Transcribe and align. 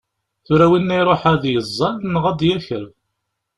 Tura 0.45 0.65
winna 0.69 0.95
iruḥ 0.99 1.21
ad 1.31 1.43
yeẓẓal 1.53 1.95
neɣ 2.03 2.23
ad 2.31 2.35
d-yaker? 2.39 2.85